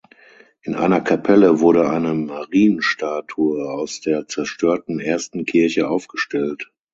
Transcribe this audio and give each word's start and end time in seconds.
In 0.63 0.73
einer 0.73 0.99
Kapelle 1.01 1.59
wurde 1.59 1.87
eine 1.87 2.15
Marienstatue 2.15 3.69
aus 3.71 3.99
der 4.01 4.25
zerstörten 4.27 4.99
ersten 4.99 5.45
Kirche 5.45 5.87
aufgestellt. 5.87 6.71